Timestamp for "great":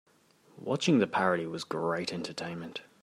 1.63-2.11